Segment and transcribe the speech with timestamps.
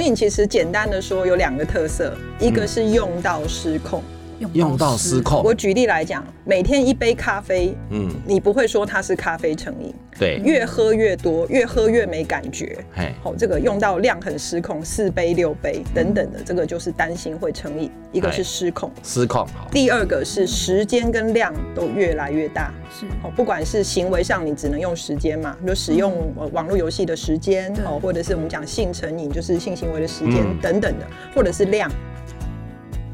[0.00, 4.02] 成瘾其实简单的说有两个特色，一个是用到失控。
[4.52, 5.42] 用到失控。
[5.42, 17.90] 我举例来讲，每天一杯咖啡，嗯，你不会说它是咖啡成瘾，对，越喝越多，越喝越没感觉，嘿，好，这个用到量很失控，四杯六杯等等的，这个就是担心会成瘾。
[18.12, 31.88] 一个是失控，失控，第二个是时间跟量都越来越大，是，哦，不管是行为上你只能用时间嘛，就使用网络游戏的时间，哦，或者是我们讲性成瘾，就是性行为的时间等等的，或者是量。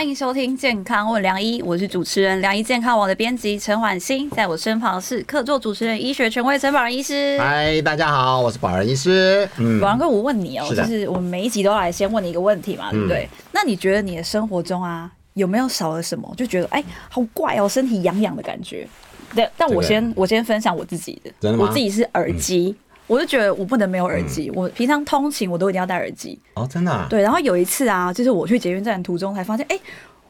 [0.00, 7.38] 欢迎收听《健康问良医》，我是主持人良医健康网的编辑陈婉欣，在我身旁是客座主持人、医学权威陈宝仁医师。
[7.38, 9.46] 嗨，大家好，我是宝仁医师。
[9.58, 13.28] 嗯，宝仁哥，我问你哦，就是我们每一集都来先问你一个问题嘛，对不对？
[13.52, 16.32] 那你觉得你的生活中啊，有没有少了什么？
[16.34, 18.88] 就觉得哎，好怪哦，身体痒痒的感觉。
[19.34, 22.74] 对，但我先我先分享我自己的，我自己是耳机。
[23.10, 26.38] 我就觉得我不能没有耳机，我平常通勤我都一定要戴耳机。
[26.54, 27.06] 哦，真的？
[27.10, 29.76] 对，然后有一次啊，就是我去捷运站途中才发现，哎，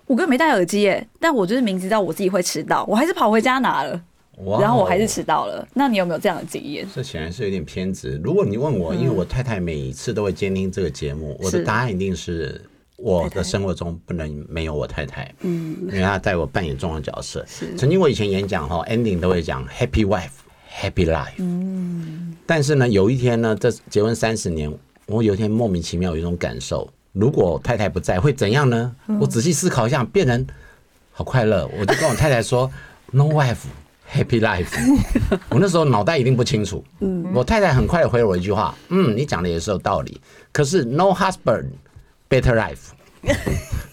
[0.07, 1.07] 我根本没戴耳机耶。
[1.21, 4.03] 但我就是明知道我自己会迟到，我还是跑回家拿了。
[4.59, 5.69] 然后我还是迟到了。
[5.75, 6.89] 那你有没有这样的经验？
[6.95, 8.19] 这显然是有点偏执。
[8.25, 12.59] 如果你问我，因为我太太每一次都会监听这个节目，我的答案一定是
[12.97, 15.31] 我的生活中不能没有我太太。
[15.41, 17.45] 嗯，因为她在我扮演重要角色。
[17.77, 20.31] 曾经我以前演讲哈，ending 都会讲 Happy Wife。
[20.81, 21.35] Happy life。
[21.39, 24.73] 嗯，但是呢，有一天呢，这结婚三十年，
[25.05, 28.91] 我有一天莫名其妙有一种感受，如果太太不在会怎样呢？
[29.21, 30.47] 我仔细思考一下，变成
[31.13, 32.71] 好快乐，我就跟我太太说，
[33.13, 33.59] No wife,
[34.11, 34.69] happy life。
[35.51, 36.83] 我那时候脑袋一定不清楚。
[37.01, 40.19] 嗯，我太太很快回了我一句话，嗯，你讲的也是有道理。
[40.51, 41.67] 可是 No husband,
[42.31, 42.93] better life。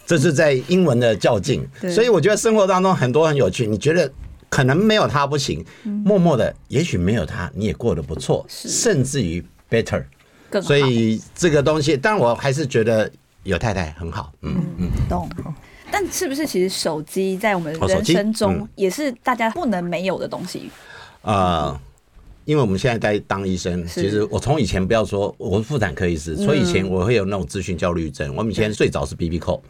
[0.06, 3.66] 这是在英文的较劲，所以我觉得生活当中很多很有趣。
[3.66, 4.10] 你觉得？
[4.48, 10.02] 可能没有他不行，默默的，也许没有他你也过得不错，甚至于 better。
[10.62, 13.10] 所以这个东西，但我还是觉得
[13.42, 14.32] 有太太很好。
[14.42, 15.28] 嗯嗯，懂。
[15.90, 20.70] 但是不是其实手机在我们人生中也是大家不能没有的东西？
[21.22, 21.78] 啊，
[22.44, 28.34] 因为我们现在在当医生，其实我从以前不要说我是妇产科医师，所以以前我会有那种资讯焦虑症。
[28.34, 29.62] 我们以前最早是 B B 扣。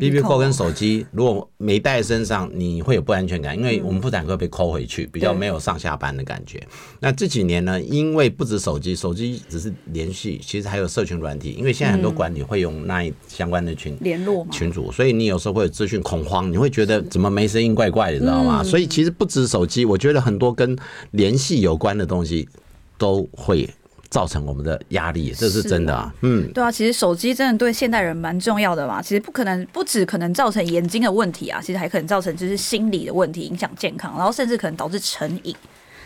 [0.00, 6.60] B B 扣跟手机如果没带身上，你会有不安全感，因为我们妇产科被扣回去，比较没有上下班的感觉。
[7.00, 18.62] 那这几年呢，因为不止手机，手机只是联系，其实还有社群软体，因为现在很多管理会用那相关的群联络群组，所以你有时候会有资讯恐慌，你会觉得怎么没声音怪怪的，知道吗？
[18.64, 20.76] 所以其实不止手机，我觉得很多跟
[21.12, 22.48] 联系有关的东西
[22.96, 23.68] 都会。
[24.12, 26.12] 造成我们的压力，这是真的啊。
[26.20, 29.00] 嗯，对啊，其实手机真的对现代人蛮重要的嘛。
[29.00, 35.56] 其实不可能不止可能造成眼睛的问题啊，其实还可能造成就是心理的问题，影响健康，然后甚至可能导致成瘾。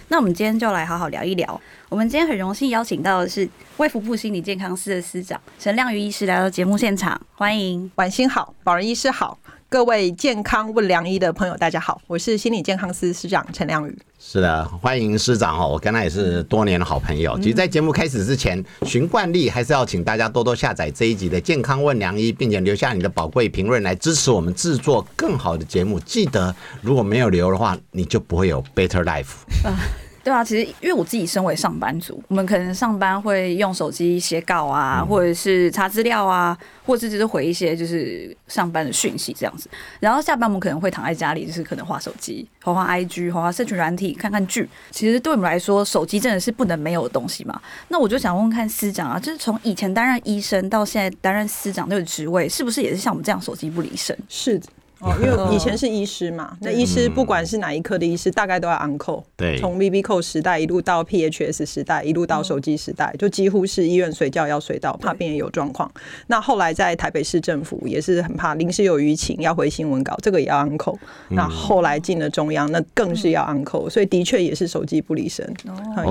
[0.08, 1.60] 那我们今天就来好好聊一聊。
[1.88, 9.36] 我们今天很荣幸邀请到的是卫福部心理健康司的司长陈亮瑜医师来到节目现场，欢迎晚星好，保仁医师好。
[9.68, 13.98] 各位健康问良医的朋友，大家好，我是心理健康司司长陈良宇。
[14.16, 17.36] 是的，欢迎师长哦，我跟他也是多年的好朋友。
[17.38, 25.98] 其实，在节目开始之前，循惯例还是要请大家多多下载这一集的健康问良医，并且留下你的宝贵评论来支持我们制作更好的节目。
[25.98, 29.34] 记得，如果没有留的话，你就不会有 better life。
[30.26, 39.70] 对啊，其实因为我自己身为上班族，我们可能上班会用手机写稿啊，或者是查资料啊，或者是只是回一些就是上班的讯息这样子。
[40.00, 44.68] 然后下班我们可能会躺在家里，就是可能划手机、划划 IG、划划社群软体、看看剧。
[44.90, 47.62] 其实对我们来说，手机真的是不能没有的东西嘛。
[47.86, 54.18] 那我就想问问看司长啊，就是从以前担任医生到现在担任司长这个职位，是不是也是像我们这样手机不离身？
[54.28, 54.60] 是。
[55.00, 59.22] 哦，因为以前是医师嘛，那医师不管是哪一科的医师，大概都要安扣。
[59.36, 65.90] 对，从 V B 扣时代一路到 P H S 时代，一路到手机时代，就几乎是医院随叫要随到，怕病人有状况。
[66.28, 70.98] 那后来在台北市政府也是很怕临时有舆情要回新闻稿，这个也要安扣。
[71.28, 75.46] 那后来进了中央，那更是要安扣，所以的确也是手机不离身，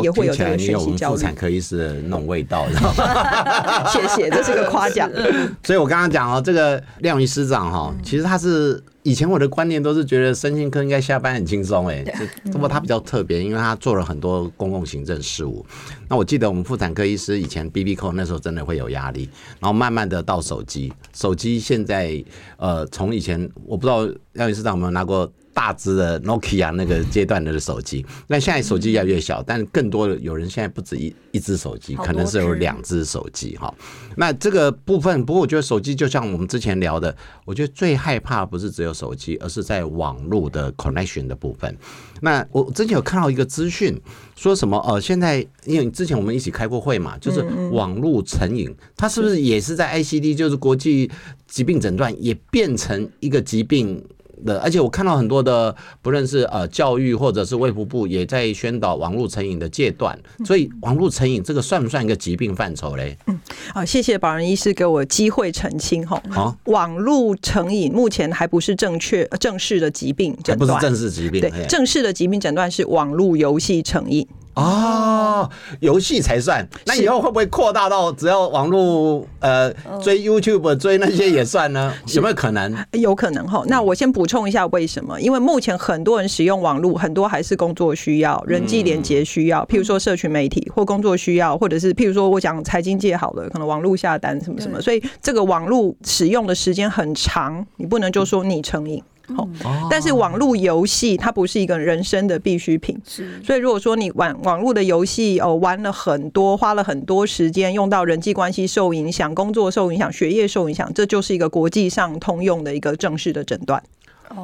[0.04, 1.16] 也会有这个学习焦虑。
[1.16, 2.68] 妇产科医师的那种味道，
[3.92, 5.10] 谢谢，这是个夸奖。
[5.66, 8.76] 所以我刚刚讲哦，这个亮宇师长哈，其实他是。
[9.06, 12.04] 以前我的观念都是觉得身心科应该下班很轻松，哎，
[12.52, 15.64] 不过他比较特别，因为他做了很多公共行政事务。
[16.10, 19.30] 那我记得我们妇产科医师以前 B B 扣那时候真的会有压力，
[19.60, 22.26] 然后慢慢的到手机，手机现在
[22.58, 28.06] 呃从以前我不知道廖医师长有没有拿过大只的 Nokia 那个阶段的手机。
[28.28, 33.74] 那现在手机越来越小，但更多的有人现在不止一一只手机，可能是有两只手机哈。
[34.18, 37.16] 那这个部分，不过我觉得手机就像我们之前聊的，
[37.46, 41.74] 我觉得最害怕不是只有手机，而是在网络的 connection 的部分。
[42.20, 43.98] 那我之前有看到一个资讯，
[44.36, 47.42] 说什么呃，现在因为之前我们一起开过会嘛，就是
[47.72, 51.10] 网络成瘾，它是不是也是在 ICD，就是国际
[51.48, 54.04] 疾病诊断也变成一个疾病？
[54.46, 63.18] 的，而且我看到很多的，不论是呃教育或者是卫福部也在宣导网络成瘾的戒断，所以网络成瘾这个算不算一个疾病范畴嘞？
[63.28, 63.40] 嗯，
[63.74, 66.22] 好，谢谢保仁医师给我机会澄清哈。
[66.30, 71.42] 好，网络成瘾目前还不是正确正式的疾病诊断，不是正式疾病。
[71.42, 74.28] 对，正式的疾病诊断是网络游戏成瘾。
[74.56, 75.50] 哦，
[75.82, 76.68] 游戏才算。
[76.86, 79.72] 那以后会不会扩大到只要网络呃
[80.02, 81.94] 追 YouTube 追那些也算呢？
[82.14, 82.74] 有没有可能？
[82.94, 83.64] 有可能哈。
[83.68, 85.20] 那我先补充一下为什么？
[85.20, 99.04] 因为目前很多人使用网络，很多还是工作需要、人际连接需要，譬如说社群媒体或工作需要，或者是譬如说我讲财经界好了，可能网络下单什么什么，所以这个网络使用的时间很长，你不能就说你成瘾。
[99.36, 99.48] 哦，
[99.90, 103.42] 但是网络游戏它不是一个人生的必需品，是。
[103.44, 113.82] 所以如果说你玩网络的游戏哦，玩了很多，花了很多时间，用到人际关系受影响，工作受影响，学业受影响，这就是一个国际上通用的一个正式的诊断。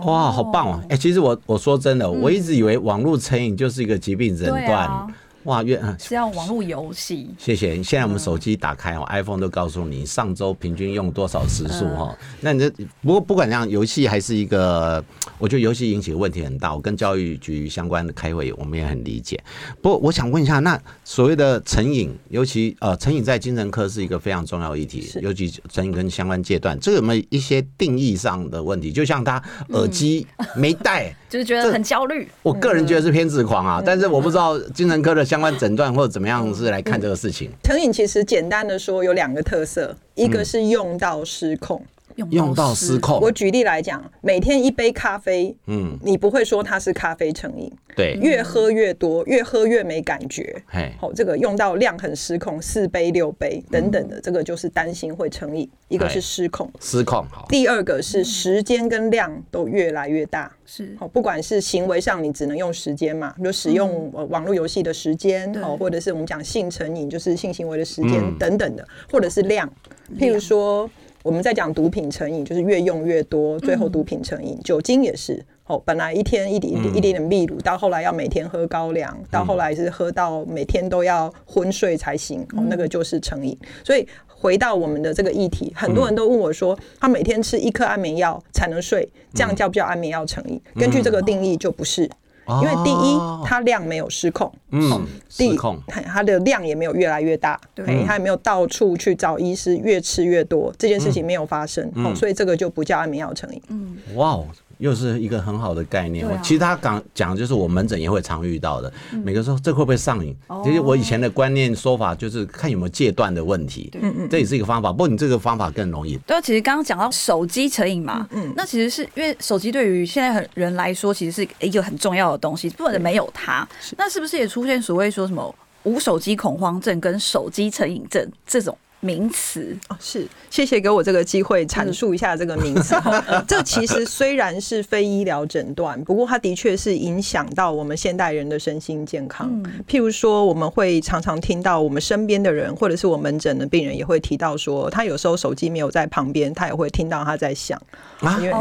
[0.05, 0.79] 哇，好棒哦！
[0.89, 5.07] 哎，其实我我说真的，我一直以为网络成瘾就是一个疾病诊断。
[5.43, 7.29] 哇，越是要网络游戏。
[7.37, 7.81] 谢谢。
[7.81, 12.15] 现在我们手机打开哦，iPhone 都告诉你上周平均用多少时速哈。
[12.41, 12.69] 那你这
[13.01, 15.03] 不过不管怎样，游戏还是一个，
[15.39, 16.75] 我觉得游戏引起的问题很大。
[16.75, 19.41] 我跟教育局相关的开会，我们也很理解。
[19.81, 28.91] 不过我想问一下，那所谓的成瘾，尤其呃成瘾在精神科是一个非常重要议题，尤其成瘾跟相关阶段，这有没有一些定义上的问题？
[28.91, 32.29] 就像他耳机没戴， 就是觉得很焦虑。
[32.43, 35.25] 我个人觉得是偏执狂啊，但是我不知道精神科的。
[35.31, 37.49] 相关诊断或者怎么样是来看这个事情？
[37.63, 41.81] 成瘾其实简单的说有两个特色，一个是用到失控。
[42.15, 43.19] 用到失控。
[43.21, 50.63] 我举例来讲，每天一杯咖啡，嗯，你不会说它是咖啡成瘾，对，越喝越多，越喝越没感觉，
[50.99, 55.69] 好，这个用到量很失控，四杯六杯等等的，这个就是担心会成瘾。
[55.89, 57.45] 一个是失控，失控好。
[57.49, 60.95] 第二个是时间跟量都越来越大，是。
[60.97, 69.69] 好，不管是行为上你只能用时间嘛，就使用网络游戏的时间，哦，或者是我们讲性成瘾，就是性行为的时间等等的，或者是量，
[70.17, 70.89] 譬如说。
[71.23, 74.59] 我们在讲毒品成瘾，就是越用越多，最后毒品成瘾。
[74.63, 83.57] 酒精也是，哦，本来一天一点一点点秘鲁，到后来要每天喝高粱，到后来是喝到每天都要昏睡才行，哦，那个就是成瘾。
[83.83, 90.59] 所以回到我们的这个议题，很多人都问我说，他每天吃一颗安眠药才能睡，这样叫不叫安眠药成瘾？
[90.75, 92.09] 根据这个定义，就不是。
[92.47, 103.61] 因为第一，它量没有失控，嗯，失控，它的量也没有越来越大，对，它也没有到处去找医师，越吃越多，这件事情没有发生，哦，所以这个就不叫安眠药成瘾。
[103.69, 104.47] 嗯，哇哦。
[104.81, 106.27] 又是一个很好的概念。
[106.41, 108.91] 其实他讲讲就是我门诊也会常遇到的。
[109.23, 110.35] 每个说这会不会上瘾？
[110.63, 113.89] 其实我以前的观念说法就是看有没有戒断的问题。
[114.01, 114.91] 嗯嗯，这也是一个方法。
[114.91, 116.17] 不过你这个方法更容易。
[116.25, 122.67] 对，其实刚刚讲到手机成瘾嘛，嗯，那其实是因为手机对于现在很人来说，其实是一个很重要的东西。
[122.71, 123.67] 不能没有它，
[123.97, 125.53] 那是不是也出现所谓说什么
[125.83, 128.75] 无手机恐慌症跟手机成瘾症这种？
[129.01, 132.95] 名词哦，是谢谢给我这个机会阐述一下这个名词。
[133.47, 139.51] 这其实虽然是非医疗诊断，不过它的确是影响到我们现代人的身心健康。
[139.87, 147.81] 譬如说，我们会常常听到我们身边的人，或者是我门诊的病人也会提到说，他有时候手机没有在旁边，他也会听到他在响
[148.19, 148.51] 啊，因为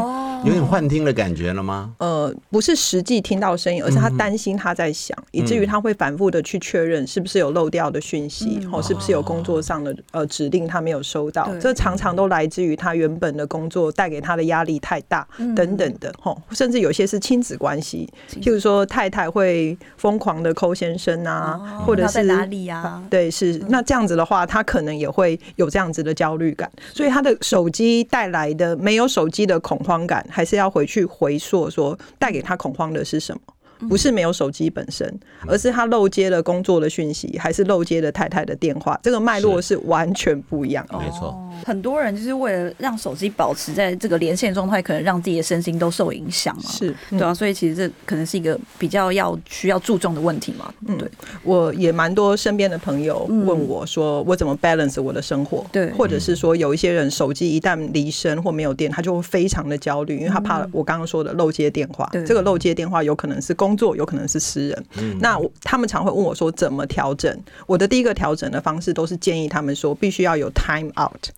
[0.45, 1.93] 有点幻听的感觉了吗？
[1.99, 10.27] 呃，不是实际听到声音，而是他担心他在响，以至于他会反复的去确认是不是有漏掉的讯息，或是不是有工作上的呃。
[10.31, 18.09] 指令他没有收到，这常常都来自于他原本的工作带给他的压力太大等等的吼，甚至有些是亲子关系，
[18.41, 23.03] 譬如说太太会疯狂的抠先生啊，或者是哪里啊？
[23.09, 33.41] 对，是那这样子的话，他可能也会有这样子的焦虑感，所以他的手机带来的没有手机的恐慌感，还是要回去回溯说带给他恐慌的是什么。
[33.89, 40.85] 不是没有手机本身，而是他漏接了工作的讯息，还是漏接了太太的电话，这个脉络是完全不一样。
[40.91, 41.35] 没错，
[41.65, 46.63] 很多人就是为了让手机保持在这个连线状态，可能让自己的身心都受影响嘛。
[46.63, 50.73] 是对啊，所以其实这可能是一个比较要需要注重的问题嘛。
[50.87, 51.09] 嗯，对，
[51.43, 55.65] 我也蛮多身边的朋友问我说，我怎么 balance 我的生活？
[55.71, 62.09] 对，或者是说有一些人手机一旦离身或没有电，他就会非常的焦虑，因为他怕我刚刚说的漏接电话。
[62.25, 64.85] 这个漏接电话有可能是工作，有可能是私人。
[65.19, 67.37] 那他们常会问我说怎么调整？
[67.67, 71.29] 我的第一个调整的方式都是建议他们说，必须要有 time out。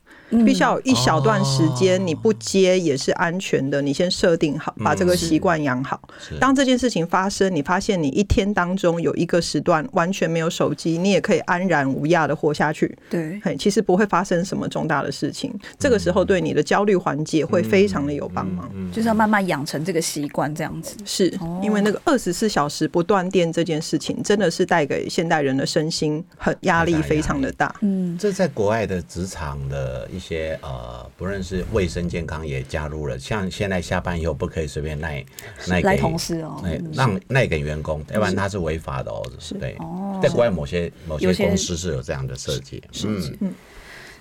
[0.46, 6.02] 必须要有一小段时间你不接也是安全的，你先设定好，把这个习惯养好。
[6.40, 12.98] 当这件事情发生，你发现你一天当中有一个时段完全没有手机，你也可以安然无恙的活下去。
[13.10, 15.54] 对，其实不会发生什么重大的事情。
[15.78, 18.70] 这个时候对你的焦虑缓解会非常的有帮忙。
[18.92, 20.96] 就是要慢慢养成这个习惯，这样子。
[21.06, 27.74] 是因为那个二十四小时不断电这件事情，真的是带给现代人的身心很压力非常的大。
[27.82, 35.24] 嗯，这在国外的职场的一些呃，不论是卫生健康也加入了，像现在下班以后不可以随便赖
[35.68, 36.64] 赖给同事哦，
[36.94, 39.22] 让赖给员工，要不然他是违法的哦。
[39.40, 39.76] 是对，
[40.22, 42.82] 在国外某些某些公司是有这样的设计。
[43.04, 43.54] 嗯嗯。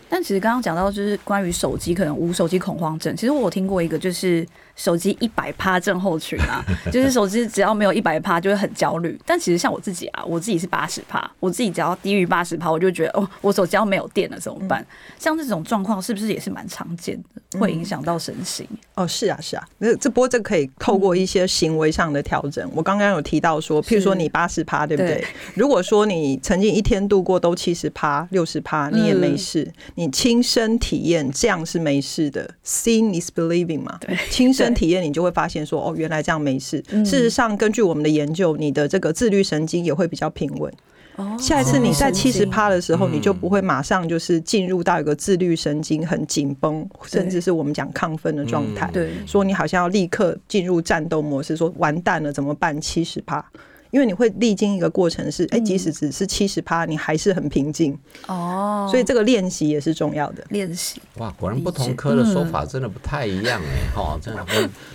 [0.08, 4.46] 但其实刚刚讲到就是关于手机可能无手机恐慌症，其实我有听过一个就是。
[4.82, 6.60] 手机一百趴症候群啊，
[6.90, 9.16] 就是手机只要没有一百趴就会很焦虑。
[9.24, 14.84] 但其实像我自己啊，我自己是八十趴，我自己只要低于八十趴，我就觉得哦，我手机要没有电了怎么办？
[15.20, 18.66] 像这种状况是不是也是蛮常见的，会影响到身心？
[18.96, 19.64] 哦，是啊，是啊。
[19.78, 22.68] 那这波这可以透过一些行为上的调整。
[22.74, 25.24] 我刚刚有提到说，譬如说你八十趴，对不对？
[25.54, 29.72] 如果说你曾经一天度过都七十趴、六十趴，你也没事。
[29.94, 33.96] 你亲身体验这样是没事的，seeing is believing 嘛？
[34.00, 34.71] 对，亲身。
[34.74, 36.82] 体验你就会发现说哦，原来这样没事。
[36.90, 40.72] 事实上，根据我们的研究，你的这个自律神经也会比较平稳。
[41.16, 48.88] 哦，下一次你在七十趴的时候，你就不会马上就是进入到一个自律神经很紧绷，甚至是我们讲亢奋的状态。
[48.92, 52.80] 对，说你好像要立刻进入战斗模式，说完蛋了怎么办？
[52.80, 53.44] 七十趴。
[53.92, 57.96] 因为你会历经一个过程，是哎，即使只是七十趴，你还是很平静
[58.26, 58.88] 哦。
[58.90, 60.98] 所以这个练习也是重要的练习。
[61.18, 64.44] 哇，果然不同科的说法真的不太一样哎，哈，真的，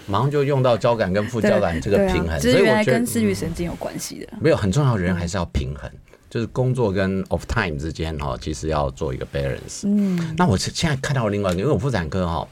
[0.08, 2.42] 马上就用到交感跟副交感这个平衡。
[2.42, 4.28] 所以我觉得跟自律神经有关系的。
[4.42, 5.88] 没有很重要的人还是要平衡，
[6.38, 9.88] 就是工作跟 off time 之间哈，其实要做一个 balance。
[9.88, 12.48] 嗯，那我现在看到另外一个，因为我妇产科哈。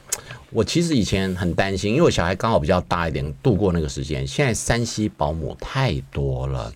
[0.50, 4.26] 我其实以前很担心，因为我小孩刚好比较大一点，度过那个时间。
[4.26, 6.72] 现在山西保姆太多了，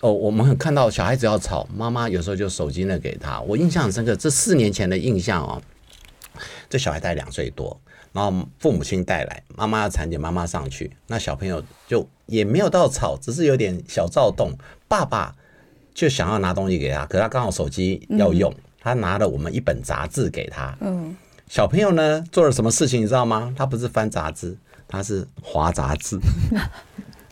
[0.00, 3.40] 哦，我们很看到小孩子要吵，妈妈有时候就手机呢给他。
[3.40, 5.62] 我印象很深刻，这四年前的印象哦，
[6.68, 7.74] 这小孩才两岁多，
[8.12, 14.52] 然后父母亲带来，妈妈要产检，妈妈上去，那小朋友就也没有到吵，只是有点小躁动。
[14.86, 15.34] 爸爸
[15.94, 21.16] 就想要拿东西给他，可他刚好手机要用，他拿了我们一本杂志给他，嗯。
[21.46, 23.54] 小朋友呢做了什么事情你知道吗？
[23.56, 24.56] 他不是翻杂志，
[24.88, 26.18] 他是划杂志。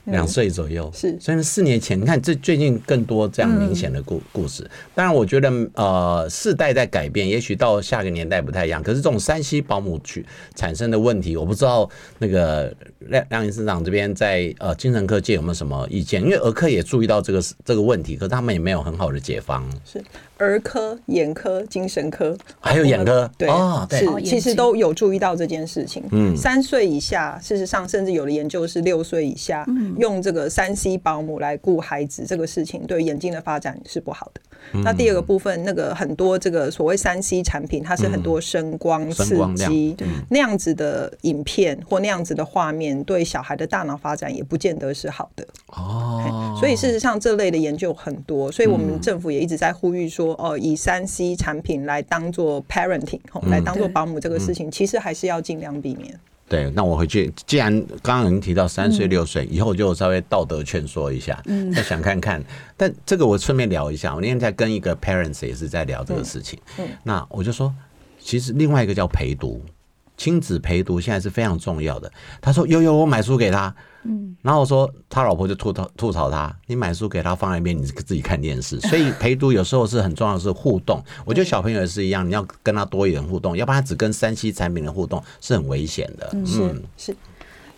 [0.07, 4.69] 两岁左右是，所以四年前你看这最近更多这样明显的故故事。
[4.95, 8.83] 当然，我觉得呃世代在改变，也许到下个年代不太一样。
[8.83, 16.21] 可是这种山西保姆去产生的问题，我不知道那个亮亮医生长这边在呃精神科界有没有什么意见？
[16.21, 19.65] 因为儿科也注意到这个这个问题，可是他们也没有很好的解方。
[19.85, 20.03] 是。
[20.43, 23.49] 儿科、眼科、精神科，还有眼科，对，
[23.91, 26.03] 是其实都有注意到这件事情。
[26.11, 29.65] 嗯，三岁以下，事实上，甚至有的研究是六岁以下，
[29.99, 34.41] 用这个三 C 保姆来顾孩子，这个事情对眼睛的发展是不好的。
[34.85, 39.97] 那第二个部分，那个很多这个所谓三 C 产品，它是很多声光刺激，
[40.31, 45.45] 那样子的影片或那样子的画面，对小孩的大脑发展也不见得是好的。
[45.67, 56.19] 哦，所以事实上这类的研究很多，所以我们政府也一直在呼吁说，哦，以三 C 产品来当做 parenting，来当做保姆这个事情，其实还是要尽量避免。
[56.49, 57.73] 对，那我回去，既然
[58.03, 61.43] 刚刚已经提到三岁六岁以后，就稍微道德劝说一下，
[61.75, 62.43] 再想看看。
[62.77, 66.59] 但这个我顺便聊一下，我那天在跟一个 parents 也是在聊这个事情。
[67.05, 67.73] 那我就说，
[68.21, 69.63] 其实另外一个叫陪读。
[70.23, 72.09] 亲子陪读现在是非常重要的。
[72.41, 73.75] 他说：“悠悠，我买书给他。”
[74.05, 81.03] 嗯，然后我说他老婆就吐槽吐槽他：“你买书给他放在一边，你自己看电视。”所以陪读有时候是很重要的是互动。
[81.25, 86.31] 我觉得小朋友也是一样，你要跟他多一点互动，要不然他只跟三 C 产品的互动是很危险的。
[86.35, 87.17] 嗯，是是。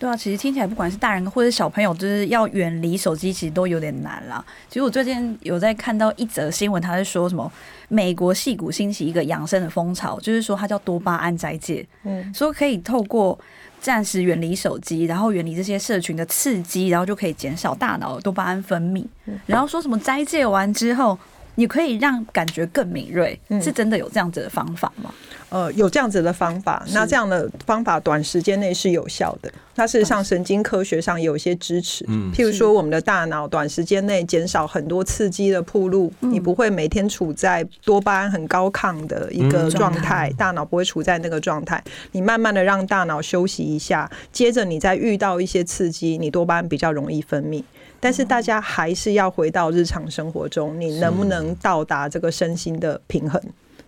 [0.04, 4.44] 对啊，其实听起来不管是大人或者小朋友，就是要远离手机，其实都有点难啦。
[4.68, 7.50] 其实我最近有在看到一则新闻，他在说什么
[7.88, 13.38] 美国戏骨兴起一个养生的风潮，就是说它叫多巴胺斋戒，嗯，说可以透过
[13.80, 19.06] 暂时远离手机，然后远离这些社群的刺激，然后就可以减少大脑多巴胺分泌。
[19.46, 21.18] 然后说什么斋戒完之后，
[21.54, 25.10] 你可以让感觉更敏锐，是真的有这样子的方法吗？
[25.54, 29.48] 呃，有这样子的方法，那这样的方法短时间内是有效的。
[29.76, 41.80] 那事实上，神经科学上有一些支持，譬如说，我们的大脑短时间内减少很多刺激的铺路，你不会每天处在多巴胺很高亢的一个状态，大脑不会处在那个状态。
[42.10, 47.62] 你慢慢的让大脑休息一下，接着你再遇到一些刺激，你多巴胺比较容易分泌。
[48.00, 53.40] 但是大家还是要回到日常生活中，你能不能到达这个身心的平衡？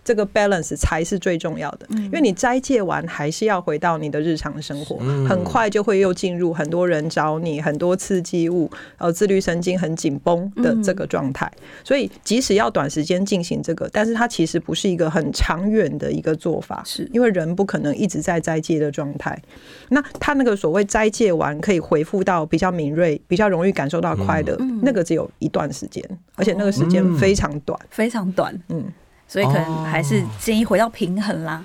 [0.07, 4.95] 这个 balance 才是最重要的，因为你斋戒完还是要回到你的日常生活，
[5.27, 11.51] 很快就会又进入很多人找你、很多刺激物，呃，自律神经很紧绷的这个状态。
[11.83, 17.05] 所以即使要短时间进行这个，但是它其实不是一个很长远的一个做法，是。
[17.11, 19.37] 因为人不可能一直在斋戒的状态。
[19.89, 26.01] 那他那个所谓斋戒完可以回复到比较敏锐、比较容易感受到快乐，那个只有一段时间，
[26.35, 28.85] 而且那个时间非常短，非常短，嗯。
[29.27, 31.63] 所以可能还是建议回到平衡啦。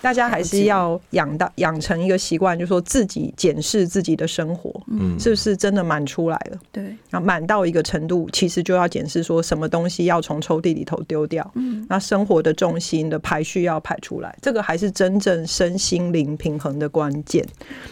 [0.00, 6.58] 大家还是要养到养成一个习惯，就是说自己检视自己的生活，嗯，是不是真的满出来了？
[6.70, 11.50] 对，然后满到一个程度，其实就要检视说什么东西要从抽屉里头丢掉。
[11.54, 17.42] 嗯，那生活的重心的排序要排出来，这个还是真正身心灵平衡的关键。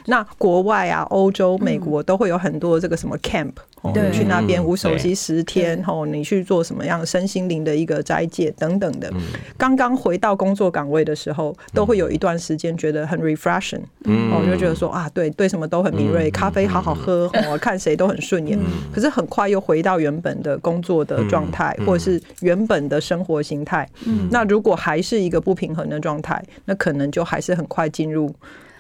[0.04, 3.52] 那国外啊，欧洲、美国都会有很多这个什么 camp。
[3.82, 9.12] 你去那边无手机十天，吼，你去做什么样身心灵的一个斋戒等等的。
[9.58, 18.58] 刚刚回到工作岗位的时候，都会有一段时间觉得很 refreshing，我就觉得说啊，对对，什么都很敏锐，咖啡好好喝，我 看谁都很顺眼。
[18.92, 23.88] 可是很快又回到原本的工作的状态，或者是原本的生活形态。
[24.30, 28.32] 那如果还是一个不平衡的状态，那可能就还是很快进入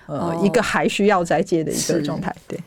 [0.06, 2.34] 呃一个还需要斋戒的一个状态。
[2.46, 2.58] 对。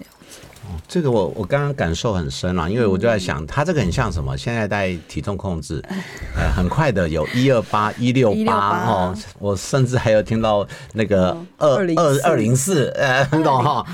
[0.88, 4.38] 这个我我刚刚感受很深了，因为我就在想，他这个很像什么？
[4.38, 5.84] 现在在体重控制，
[6.36, 13.86] 呃，很快的有一二八、一六八哦，我甚至还有听到那个二二二零四，呃，很懂哈。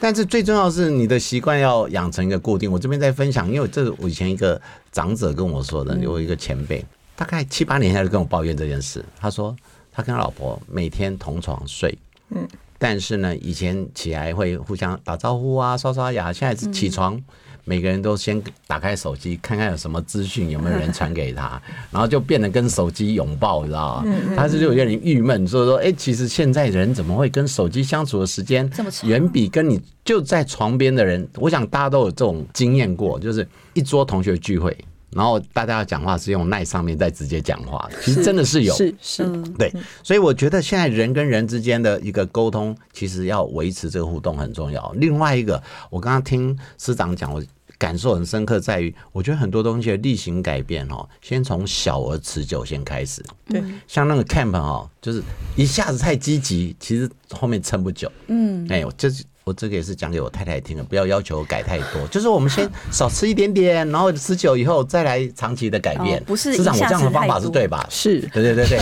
[0.00, 2.70] 但是最重要是你的习惯要养成一个固定。
[2.70, 4.60] 我这边在分享，因为这是我以前一个
[4.90, 9.04] 长者跟我说的，有一个前辈，大概七八年前就跟我抱怨这件事。
[9.20, 9.54] 他说
[9.92, 11.96] 他跟他老婆每天同床睡，
[12.30, 12.46] 嗯。
[12.82, 16.32] 但是呢，以前起来会互相打招呼啊，刷刷牙。
[16.32, 17.16] 现在是起床，
[17.64, 24.34] 每个人都先打开手机，看看有什么资讯，有没有人传给他，然后就变得跟手机拥抱，你知道吗？
[24.36, 28.68] 他是就有点郁闷，所以说，哎，其实现在人怎么会跟手机相处的时间
[29.04, 31.24] 远比跟你就在床边的人？
[31.36, 34.76] 我想大家都有这种经验过，就是一桌同学聚会。
[35.12, 39.24] 然后大家要讲话是用奈上面再直接讲话，其实真的是有，是是，
[39.58, 39.72] 对，
[40.02, 44.90] 所以我觉得现在人跟人之间的一个沟通，其实要维持这个互动很重要。
[44.96, 47.42] 另外一个，我刚刚听师长讲，我
[47.78, 53.22] 感受很深刻，在于我觉得很多东西的例行改变哦，先从小而持久先开始。
[53.46, 55.22] 对，像那个 camp 哦，就是
[55.56, 58.10] 一下子太积极，其实后面撑不久。
[58.28, 59.24] 嗯，哎，就是。
[59.44, 66.22] 我这个也是讲给我太太听的，不要要求改太多，就是我们先少吃一点点，然后持久以后再来长期的改变。
[66.24, 67.84] 不是，市长，我这样的方法是对吧？
[67.90, 68.78] 是，对对对对。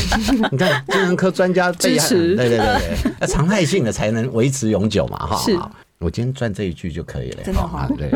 [0.52, 5.36] 你看， 精神科专家支持，对对对对， 那常态性的才能维持永久嘛，哈。
[5.38, 5.58] 是，
[5.98, 7.88] 我今天赚这一句就可以了，真的哈。
[7.96, 8.10] 对，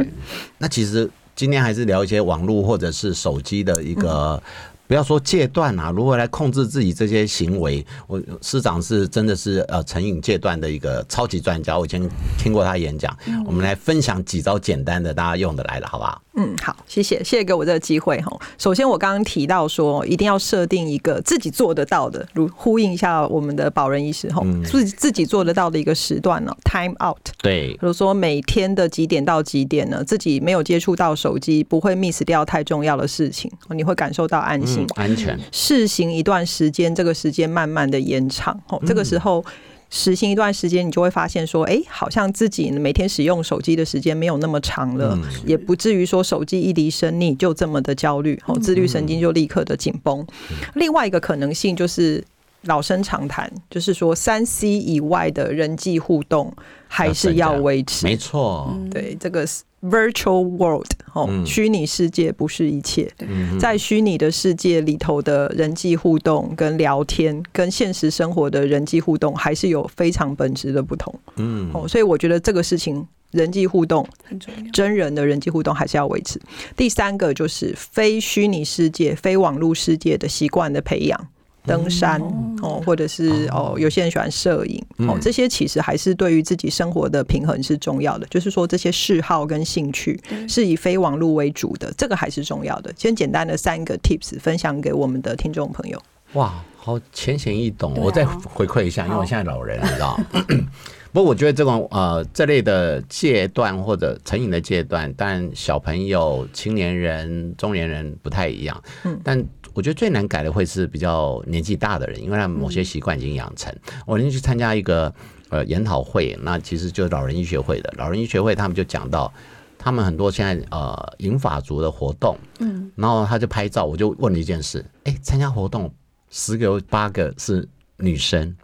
[0.58, 4.42] 那其实今天还是聊一些网络或者是手机的一个。
[4.86, 7.84] 不要说戒断啊，如何来控制自己这些行为？
[8.06, 12.06] 我师长是真的是呃成瘾戒断的一个超级专家，我以前
[12.38, 13.16] 听过他演讲，
[13.46, 16.20] 我们来分享几招简单的，大家用得来的，好不好？
[16.36, 18.36] 嗯，好，谢谢，谢谢给我这个机会哈。
[18.58, 27.16] 首先，我刚刚提到说，一定要设定一个自己做得到的，如呼应一下我们的保人医师哈，自自己做得到的一个时段呢，time out。
[27.40, 30.02] 对，比如说每天的几点到几点呢？
[30.02, 35.38] 自己没有接触到手机，不会 miss 掉太重要的事情，你会感受到安心、安全。
[35.52, 39.44] 试行一段时间，这个时间慢慢的延长，哦，这个时候。
[39.90, 50.26] 实行一段时间，你就会发现说，哎，好像自己每天使用手机的时间没有那么长了，也不至于说手机一离身你就这么的焦虑，哦，自律神经就立刻的紧绷。
[50.74, 52.24] 另外一个可能性就是
[52.62, 56.52] 老生常谈，就是说三 C 以外的人际互动
[56.88, 59.46] 还是要维持，没错，对这个。
[59.84, 63.12] Virtual world，哦，虚拟世界不是一切，
[63.60, 71.14] 在虚拟的世界里头的人际互动跟聊天，跟现实生活的人际互动还是有非常本质的不同。
[71.36, 76.40] 嗯，哦，所以我觉得这个事情人际互动很重要，真人的人际互动还是要维持。
[76.74, 81.28] 第三个就是非虚拟世界、非网络世界的习惯的培养。
[81.66, 82.20] 登山
[82.64, 88.26] 哦，或者是哦，有些人喜欢摄影哦，这些其实还是对于自己生活的平衡是重要的。
[88.28, 92.92] 就是说，这些嗜好跟兴趣是以非网络为主的，这个还是重要的。
[92.96, 96.02] 先简单的三个 tips 分享给我们的听众朋友。
[96.32, 100.18] 哇，好浅显易懂，我再回馈一下，因为我现在老人，你知道。
[101.12, 108.82] 不过我觉得这种呃这类的阶段或者成瘾的阶段，但小朋友、青年人、中年人不太一样。
[109.04, 109.40] 嗯，但
[109.74, 113.74] 我觉得最难改的会是比较年纪大的人，因为他某些习惯已经养成。
[114.06, 115.12] 我那天去参加一个
[115.50, 117.92] 呃研讨会，那其实就是老人医学会的。
[117.98, 119.30] 老人医学会他们就讲到，
[119.76, 125.92] 他们很多现在呃银发族的活动，嗯，然后他就拍照，我就问了一件事：哎，参加活动
[126.30, 128.56] 十个有八个是女生。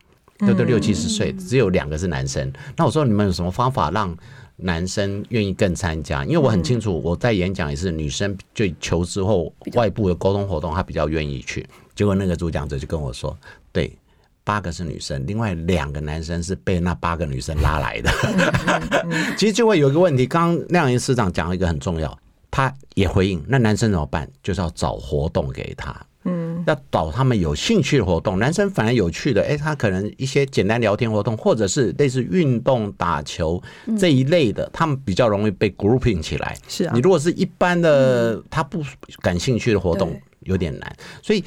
[0.47, 2.51] 都都六七十岁，只有两个是男生。
[2.75, 4.17] 那我说你们有什么方法让
[4.63, 6.25] 男生愿意更参加？
[6.25, 11.67] 因为我很清楚，我在演讲也是女生就求之后外部的沟通活动，她比较愿意去。
[11.95, 13.37] 结果那个主讲者就跟我说
[13.73, 13.93] ：“对，
[14.45, 18.11] 八个是女生，另外两个男生是被那八个女生拉来的。”
[19.37, 22.19] 其实就会有一个问题，刚刚亮银市长讲了一个很重要，
[22.51, 24.31] 他也回应：那男生怎么办？
[24.43, 25.95] 就是要找活动给他。
[26.61, 33.63] 嗯，要找他们有兴趣的活动，男生反而有趣的，哎，他可能一些简单聊天活动，或者是类似运动、打球
[33.99, 36.57] 这一类的，他们比较容易被 grouping 起来。
[36.69, 38.83] 是啊，你如果是一般的他不
[39.21, 40.97] 感兴趣的活动，有点难。
[41.23, 41.43] 所以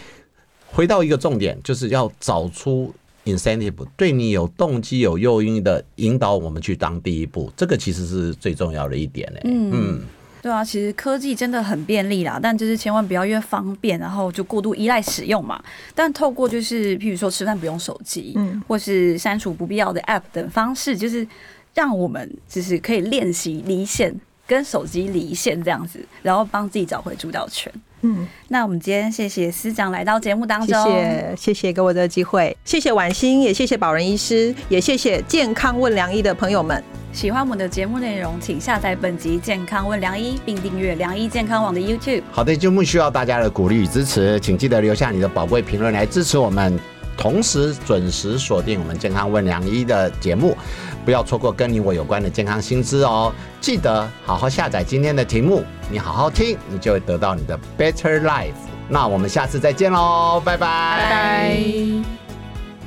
[0.66, 2.94] 回到一个重点，就是要找出
[3.26, 9.42] incentive，对你有动机、有诱因的引导我们去当第一步，这个其实是最重要的一点嘞。
[9.46, 10.02] 嗯。
[10.44, 15.64] 对啊，其实科技真的很便利啦，但就是千万不要因为方便，然后就过度依赖使用嘛。
[15.96, 21.26] 但透过就是，譬如说吃饭不用手机，嗯，或是删除不必要的 App 等方式，就是
[21.74, 24.14] 让我们就是可以练习离线，
[24.46, 27.72] 跟手机离线这样子，然后帮自己找回主导权。
[28.02, 37.03] 嗯，那我们今天谢谢司长来到节目当中，谢谢谢谢给我的机会，谢谢婉欣，也谢谢宝仁医师，也谢谢健康问良医的朋友们。
[37.14, 42.24] 喜欢我们的节目内容，请下载本集《健康问良医》，并订阅良医健康网的 YouTube。
[42.32, 46.78] 好的，节目需要大家的鼓励与支持，请记得留下你的宝贵评论来支持我们，
[47.16, 50.58] 同时准时锁定我们《健康问良医》的节目，
[51.06, 53.32] 不要错过跟你我有关的健康新知哦。
[53.62, 58.54] 记得好好下载今天的题目，你好好听，你就会得到你的 Better Life。
[58.90, 61.56] 那我们下次再见喽，拜拜。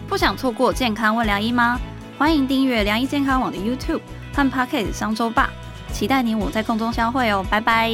[0.08, 1.80] 不想错过《健康问良医》吗？
[2.18, 4.00] 欢迎订阅良医健康网的 YouTube。
[4.36, 5.48] 和 Pocket 商周吧，
[5.94, 7.90] 期待你我在空中相会哦，拜拜。